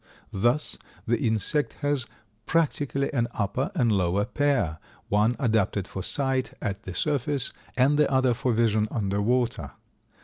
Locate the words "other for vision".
8.11-8.87